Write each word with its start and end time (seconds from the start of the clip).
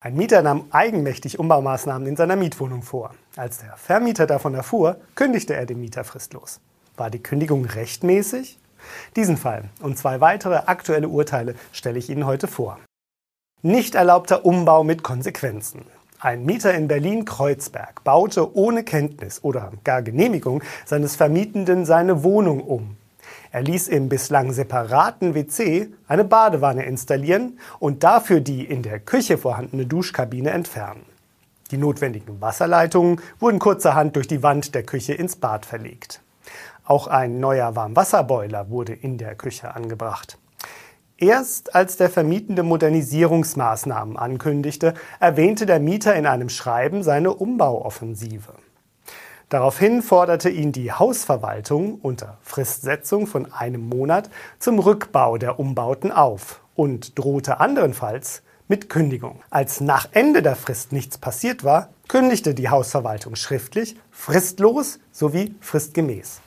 Ein 0.00 0.14
Mieter 0.14 0.42
nahm 0.42 0.66
eigenmächtig 0.70 1.40
Umbaumaßnahmen 1.40 2.06
in 2.06 2.14
seiner 2.14 2.36
Mietwohnung 2.36 2.82
vor. 2.82 3.14
Als 3.34 3.58
der 3.58 3.76
Vermieter 3.76 4.28
davon 4.28 4.54
erfuhr, 4.54 5.00
kündigte 5.16 5.56
er 5.56 5.66
den 5.66 5.80
Mieter 5.80 6.04
fristlos. 6.04 6.60
War 6.96 7.10
die 7.10 7.18
Kündigung 7.18 7.64
rechtmäßig? 7.64 8.60
Diesen 9.16 9.36
Fall 9.36 9.70
und 9.80 9.98
zwei 9.98 10.20
weitere 10.20 10.54
aktuelle 10.54 11.08
Urteile 11.08 11.56
stelle 11.72 11.98
ich 11.98 12.10
Ihnen 12.10 12.26
heute 12.26 12.46
vor. 12.46 12.78
Nicht 13.62 13.96
erlaubter 13.96 14.44
Umbau 14.46 14.84
mit 14.84 15.02
Konsequenzen. 15.02 15.84
Ein 16.20 16.44
Mieter 16.44 16.74
in 16.74 16.86
Berlin-Kreuzberg 16.86 18.04
baute 18.04 18.54
ohne 18.56 18.84
Kenntnis 18.84 19.42
oder 19.42 19.72
gar 19.82 20.02
Genehmigung 20.02 20.62
seines 20.86 21.16
Vermietenden 21.16 21.84
seine 21.84 22.22
Wohnung 22.22 22.60
um. 22.60 22.97
Er 23.50 23.62
ließ 23.62 23.88
im 23.88 24.08
bislang 24.08 24.52
separaten 24.52 25.34
WC 25.34 25.88
eine 26.06 26.24
Badewanne 26.24 26.84
installieren 26.84 27.58
und 27.78 28.04
dafür 28.04 28.40
die 28.40 28.64
in 28.64 28.82
der 28.82 29.00
Küche 29.00 29.38
vorhandene 29.38 29.86
Duschkabine 29.86 30.50
entfernen. 30.50 31.06
Die 31.70 31.78
notwendigen 31.78 32.40
Wasserleitungen 32.40 33.20
wurden 33.38 33.58
kurzerhand 33.58 34.16
durch 34.16 34.26
die 34.28 34.42
Wand 34.42 34.74
der 34.74 34.84
Küche 34.84 35.14
ins 35.14 35.36
Bad 35.36 35.66
verlegt. 35.66 36.20
Auch 36.84 37.06
ein 37.06 37.40
neuer 37.40 37.76
Warmwasserboiler 37.76 38.70
wurde 38.70 38.94
in 38.94 39.18
der 39.18 39.34
Küche 39.34 39.74
angebracht. 39.74 40.38
Erst 41.18 41.74
als 41.74 41.96
der 41.96 42.08
Vermietende 42.08 42.62
Modernisierungsmaßnahmen 42.62 44.16
ankündigte, 44.16 44.94
erwähnte 45.18 45.66
der 45.66 45.80
Mieter 45.80 46.14
in 46.14 46.26
einem 46.26 46.48
Schreiben 46.48 47.02
seine 47.02 47.34
Umbauoffensive. 47.34 48.52
Daraufhin 49.48 50.02
forderte 50.02 50.50
ihn 50.50 50.72
die 50.72 50.92
Hausverwaltung 50.92 52.00
unter 52.02 52.36
Fristsetzung 52.42 53.26
von 53.26 53.50
einem 53.50 53.88
Monat 53.88 54.28
zum 54.58 54.78
Rückbau 54.78 55.38
der 55.38 55.58
Umbauten 55.58 56.12
auf 56.12 56.60
und 56.74 57.18
drohte 57.18 57.58
anderenfalls 57.58 58.42
mit 58.68 58.90
Kündigung. 58.90 59.40
Als 59.48 59.80
nach 59.80 60.08
Ende 60.12 60.42
der 60.42 60.54
Frist 60.54 60.92
nichts 60.92 61.16
passiert 61.16 61.64
war, 61.64 61.88
kündigte 62.08 62.54
die 62.54 62.68
Hausverwaltung 62.68 63.36
schriftlich, 63.36 63.96
fristlos 64.10 64.98
sowie 65.12 65.54
fristgemäß. 65.60 66.42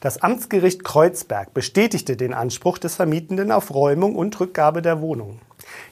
Das 0.00 0.22
Amtsgericht 0.22 0.84
Kreuzberg 0.84 1.54
bestätigte 1.54 2.16
den 2.18 2.34
Anspruch 2.34 2.76
des 2.76 2.96
Vermietenden 2.96 3.50
auf 3.50 3.72
Räumung 3.72 4.16
und 4.16 4.38
Rückgabe 4.38 4.82
der 4.82 5.00
Wohnung. 5.00 5.40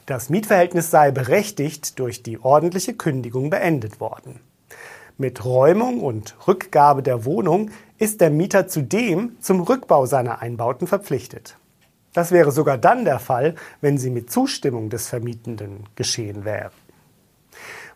Das 0.05 0.29
Mietverhältnis 0.29 0.91
sei 0.91 1.09
berechtigt 1.09 1.97
durch 1.97 2.21
die 2.21 2.39
ordentliche 2.39 2.93
Kündigung 2.93 3.49
beendet 3.49 3.99
worden. 3.99 4.39
Mit 5.19 5.43
Räumung 5.43 6.01
und 6.01 6.35
Rückgabe 6.47 7.01
der 7.01 7.25
Wohnung 7.25 7.71
ist 7.97 8.21
der 8.21 8.29
Mieter 8.29 8.67
zudem 8.67 9.35
zum 9.39 9.61
Rückbau 9.61 10.05
seiner 10.05 10.43
Einbauten 10.43 10.85
verpflichtet. 10.85 11.57
Das 12.13 12.31
wäre 12.31 12.51
sogar 12.51 12.77
dann 12.77 13.03
der 13.03 13.17
Fall, 13.17 13.55
wenn 13.81 13.97
sie 13.97 14.11
mit 14.11 14.31
Zustimmung 14.31 14.91
des 14.91 15.07
Vermietenden 15.07 15.85
geschehen 15.95 16.45
wäre. 16.45 16.69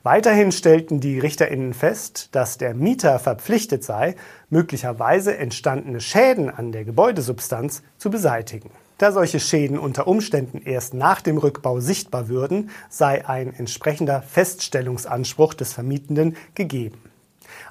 Weiterhin 0.02 0.52
stellten 0.52 1.00
die 1.00 1.20
Richterinnen 1.20 1.76
fest, 1.76 2.30
dass 2.32 2.58
der 2.58 2.74
Mieter 2.74 3.20
verpflichtet 3.20 3.84
sei, 3.84 4.16
möglicherweise 4.50 5.38
entstandene 5.38 6.02
Schäden 6.02 6.50
an 6.50 6.72
der 6.72 6.86
Gebäudesubstanz 6.86 7.84
zu 8.00 8.10
beseitigen. 8.10 8.72
Da 8.98 9.12
solche 9.12 9.40
Schäden 9.40 9.78
unter 9.78 10.08
Umständen 10.08 10.60
erst 10.64 10.96
nach 10.96 11.22
dem 11.22 11.38
Rückbau 11.38 11.82
sichtbar 11.82 12.30
würden, 12.30 12.72
sei 12.90 13.28
ein 13.28 13.54
entsprechender 13.54 14.24
Feststellungsanspruch 14.24 15.54
des 15.54 15.74
Vermietenden 15.74 16.36
gegeben. 16.56 17.11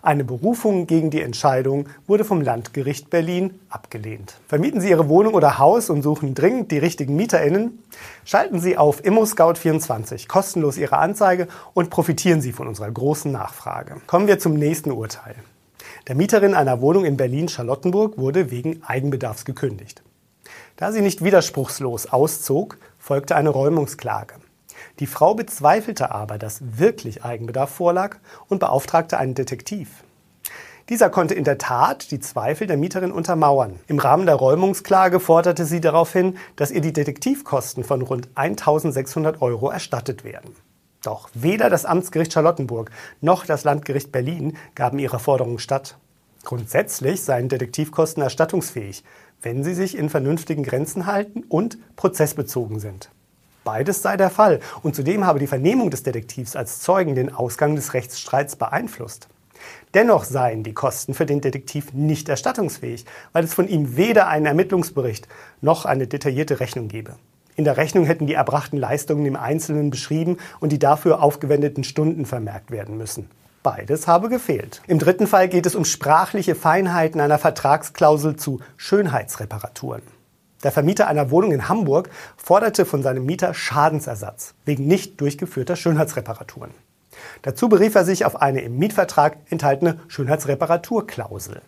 Eine 0.02 0.24
Berufung 0.24 0.86
gegen 0.86 1.10
die 1.10 1.22
Entscheidung 1.22 1.88
wurde 2.06 2.24
vom 2.24 2.40
Landgericht 2.40 3.10
Berlin 3.10 3.60
abgelehnt. 3.68 4.36
Vermieten 4.48 4.80
Sie 4.80 4.90
Ihre 4.90 5.08
Wohnung 5.08 5.34
oder 5.34 5.58
Haus 5.58 5.90
und 5.90 6.02
suchen 6.02 6.34
dringend 6.34 6.70
die 6.70 6.78
richtigen 6.78 7.16
MieterInnen? 7.16 7.82
Schalten 8.24 8.60
Sie 8.60 8.76
auf 8.78 9.04
ImmoScout24 9.04 10.28
kostenlos 10.28 10.76
Ihre 10.76 10.98
Anzeige 10.98 11.48
und 11.74 11.90
profitieren 11.90 12.40
Sie 12.40 12.52
von 12.52 12.68
unserer 12.68 12.90
großen 12.90 13.30
Nachfrage. 13.30 13.96
Kommen 14.06 14.26
wir 14.26 14.38
zum 14.38 14.54
nächsten 14.54 14.90
Urteil. 14.90 15.34
Der 16.08 16.14
Mieterin 16.14 16.54
einer 16.54 16.80
Wohnung 16.80 17.04
in 17.04 17.16
Berlin-Charlottenburg 17.16 18.18
wurde 18.18 18.50
wegen 18.50 18.82
Eigenbedarfs 18.84 19.44
gekündigt. 19.44 20.02
Da 20.76 20.92
sie 20.92 21.02
nicht 21.02 21.22
widerspruchslos 21.22 22.06
auszog, 22.06 22.78
folgte 22.98 23.36
eine 23.36 23.50
Räumungsklage. 23.50 24.34
Die 24.98 25.06
Frau 25.06 25.34
bezweifelte 25.34 26.10
aber, 26.10 26.38
dass 26.38 26.60
wirklich 26.78 27.24
Eigenbedarf 27.24 27.70
vorlag 27.70 28.16
und 28.48 28.58
beauftragte 28.58 29.18
einen 29.18 29.34
Detektiv. 29.34 30.04
Dieser 30.88 31.08
konnte 31.08 31.34
in 31.34 31.44
der 31.44 31.58
Tat 31.58 32.10
die 32.10 32.18
Zweifel 32.18 32.66
der 32.66 32.76
Mieterin 32.76 33.12
untermauern. 33.12 33.78
Im 33.86 34.00
Rahmen 34.00 34.26
der 34.26 34.34
Räumungsklage 34.34 35.20
forderte 35.20 35.64
sie 35.64 35.80
daraufhin, 35.80 36.36
dass 36.56 36.72
ihr 36.72 36.80
die 36.80 36.92
Detektivkosten 36.92 37.84
von 37.84 38.02
rund 38.02 38.28
1600 38.34 39.40
Euro 39.40 39.70
erstattet 39.70 40.24
werden. 40.24 40.56
Doch 41.02 41.30
weder 41.32 41.70
das 41.70 41.84
Amtsgericht 41.84 42.32
Charlottenburg 42.32 42.90
noch 43.20 43.46
das 43.46 43.62
Landgericht 43.62 44.10
Berlin 44.10 44.56
gaben 44.74 44.98
ihrer 44.98 45.20
Forderung 45.20 45.58
statt. 45.58 45.96
Grundsätzlich 46.42 47.22
seien 47.22 47.48
Detektivkosten 47.48 48.22
erstattungsfähig, 48.22 49.04
wenn 49.42 49.62
sie 49.62 49.74
sich 49.74 49.96
in 49.96 50.08
vernünftigen 50.10 50.64
Grenzen 50.64 51.06
halten 51.06 51.44
und 51.48 51.78
prozessbezogen 51.96 52.80
sind. 52.80 53.10
Beides 53.64 54.02
sei 54.02 54.16
der 54.16 54.30
Fall 54.30 54.60
und 54.82 54.94
zudem 54.94 55.26
habe 55.26 55.38
die 55.38 55.46
Vernehmung 55.46 55.90
des 55.90 56.02
Detektivs 56.02 56.56
als 56.56 56.80
Zeugen 56.80 57.14
den 57.14 57.32
Ausgang 57.32 57.76
des 57.76 57.92
Rechtsstreits 57.92 58.56
beeinflusst. 58.56 59.28
Dennoch 59.92 60.24
seien 60.24 60.62
die 60.62 60.72
Kosten 60.72 61.14
für 61.14 61.26
den 61.26 61.40
Detektiv 61.40 61.92
nicht 61.92 62.28
erstattungsfähig, 62.28 63.04
weil 63.32 63.44
es 63.44 63.52
von 63.52 63.68
ihm 63.68 63.96
weder 63.96 64.28
einen 64.28 64.46
Ermittlungsbericht 64.46 65.28
noch 65.60 65.84
eine 65.84 66.06
detaillierte 66.06 66.60
Rechnung 66.60 66.88
gebe. 66.88 67.16
In 67.56 67.64
der 67.64 67.76
Rechnung 67.76 68.06
hätten 68.06 68.26
die 68.26 68.34
erbrachten 68.34 68.78
Leistungen 68.78 69.26
im 69.26 69.36
Einzelnen 69.36 69.90
beschrieben 69.90 70.38
und 70.60 70.72
die 70.72 70.78
dafür 70.78 71.22
aufgewendeten 71.22 71.84
Stunden 71.84 72.24
vermerkt 72.24 72.70
werden 72.70 72.96
müssen. 72.96 73.28
Beides 73.62 74.06
habe 74.06 74.30
gefehlt. 74.30 74.80
Im 74.86 74.98
dritten 74.98 75.26
Fall 75.26 75.48
geht 75.48 75.66
es 75.66 75.74
um 75.74 75.84
sprachliche 75.84 76.54
Feinheiten 76.54 77.20
einer 77.20 77.38
Vertragsklausel 77.38 78.36
zu 78.36 78.60
Schönheitsreparaturen. 78.78 80.00
Der 80.62 80.72
Vermieter 80.72 81.06
einer 81.06 81.30
Wohnung 81.30 81.52
in 81.52 81.68
Hamburg 81.68 82.10
forderte 82.36 82.84
von 82.84 83.02
seinem 83.02 83.24
Mieter 83.24 83.54
Schadensersatz 83.54 84.54
wegen 84.64 84.86
nicht 84.86 85.20
durchgeführter 85.20 85.76
Schönheitsreparaturen. 85.76 86.70
Dazu 87.42 87.68
berief 87.68 87.94
er 87.94 88.04
sich 88.04 88.24
auf 88.24 88.40
eine 88.40 88.60
im 88.60 88.78
Mietvertrag 88.78 89.38
enthaltene 89.48 90.00
Schönheitsreparaturklausel. 90.08 91.60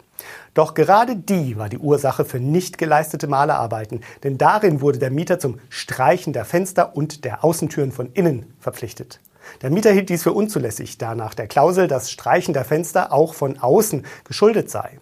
Doch 0.54 0.74
gerade 0.74 1.16
die 1.16 1.56
war 1.56 1.68
die 1.68 1.78
Ursache 1.78 2.24
für 2.24 2.38
nicht 2.38 2.78
geleistete 2.78 3.26
Malerarbeiten, 3.26 4.02
denn 4.22 4.38
darin 4.38 4.80
wurde 4.80 4.98
der 4.98 5.10
Mieter 5.10 5.38
zum 5.38 5.58
Streichen 5.68 6.32
der 6.32 6.44
Fenster 6.44 6.94
und 6.94 7.24
der 7.24 7.44
Außentüren 7.44 7.92
von 7.92 8.12
innen 8.12 8.54
verpflichtet. 8.60 9.20
Der 9.62 9.70
Mieter 9.70 9.90
hielt 9.90 10.08
dies 10.08 10.22
für 10.22 10.32
unzulässig, 10.32 10.98
da 10.98 11.14
nach 11.14 11.34
der 11.34 11.48
Klausel 11.48 11.88
das 11.88 12.10
Streichen 12.10 12.54
der 12.54 12.64
Fenster 12.64 13.12
auch 13.12 13.34
von 13.34 13.58
außen 13.58 14.06
geschuldet 14.24 14.70
sei. 14.70 14.98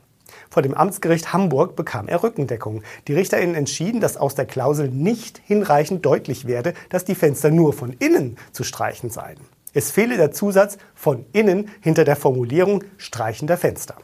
Vor 0.50 0.62
dem 0.62 0.74
Amtsgericht 0.74 1.32
Hamburg 1.32 1.76
bekam 1.76 2.08
er 2.08 2.24
Rückendeckung. 2.24 2.82
Die 3.06 3.14
RichterInnen 3.14 3.54
entschieden, 3.54 4.00
dass 4.00 4.16
aus 4.16 4.34
der 4.34 4.46
Klausel 4.46 4.88
nicht 4.88 5.40
hinreichend 5.46 6.04
deutlich 6.04 6.44
werde, 6.44 6.74
dass 6.88 7.04
die 7.04 7.14
Fenster 7.14 7.52
nur 7.52 7.72
von 7.72 7.92
innen 8.00 8.36
zu 8.50 8.64
streichen 8.64 9.10
seien. 9.10 9.38
Es 9.72 9.92
fehle 9.92 10.16
der 10.16 10.32
Zusatz 10.32 10.76
von 10.92 11.24
innen 11.32 11.70
hinter 11.80 12.02
der 12.02 12.16
Formulierung 12.16 12.82
Streichen 12.96 13.46
der 13.46 13.58
Fenster. 13.58 13.94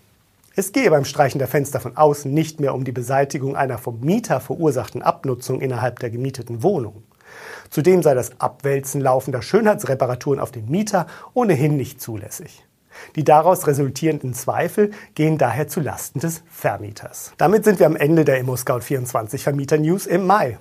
Es 0.54 0.70
gehe 0.70 0.88
beim 0.88 1.04
Streichen 1.04 1.40
der 1.40 1.48
Fenster 1.48 1.80
von 1.80 1.96
außen 1.96 2.32
nicht 2.32 2.60
mehr 2.60 2.74
um 2.74 2.84
die 2.84 2.92
Beseitigung 2.92 3.56
einer 3.56 3.76
vom 3.76 4.00
Mieter 4.00 4.38
verursachten 4.38 5.02
Abnutzung 5.02 5.60
innerhalb 5.60 5.98
der 5.98 6.10
gemieteten 6.10 6.62
Wohnung. 6.62 7.02
Zudem 7.70 8.04
sei 8.04 8.14
das 8.14 8.40
Abwälzen 8.40 9.00
laufender 9.00 9.42
Schönheitsreparaturen 9.42 10.38
auf 10.38 10.52
den 10.52 10.70
Mieter 10.70 11.08
ohnehin 11.34 11.76
nicht 11.76 12.00
zulässig. 12.00 12.64
Die 13.16 13.24
daraus 13.24 13.66
resultierenden 13.66 14.34
Zweifel 14.34 14.90
gehen 15.14 15.38
daher 15.38 15.68
zu 15.68 15.80
Lasten 15.80 16.20
des 16.20 16.42
Vermieters. 16.50 17.32
Damit 17.38 17.64
sind 17.64 17.78
wir 17.78 17.86
am 17.86 17.96
Ende 17.96 18.24
der 18.24 18.42
ImmoScout24 18.42 19.38
Vermieter 19.38 19.78
News 19.78 20.06
im 20.06 20.26
Mai. 20.26 20.58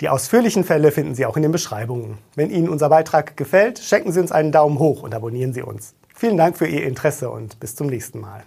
Die 0.00 0.08
ausführlichen 0.08 0.64
Fälle 0.64 0.92
finden 0.92 1.14
Sie 1.14 1.26
auch 1.26 1.36
in 1.36 1.42
den 1.42 1.52
Beschreibungen. 1.52 2.18
Wenn 2.34 2.50
Ihnen 2.50 2.68
unser 2.68 2.88
Beitrag 2.88 3.36
gefällt, 3.36 3.78
schenken 3.78 4.12
Sie 4.12 4.20
uns 4.20 4.32
einen 4.32 4.52
Daumen 4.52 4.78
hoch 4.78 5.02
und 5.02 5.14
abonnieren 5.14 5.52
Sie 5.52 5.62
uns. 5.62 5.94
Vielen 6.14 6.36
Dank 6.36 6.56
für 6.56 6.66
Ihr 6.66 6.84
Interesse 6.84 7.30
und 7.30 7.60
bis 7.60 7.76
zum 7.76 7.88
nächsten 7.88 8.20
Mal. 8.20 8.42